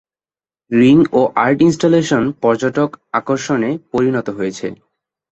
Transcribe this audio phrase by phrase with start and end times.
[0.71, 4.67] Ring ও art installation পর্যটক আকর্ষণে পরিণত হয়েছে।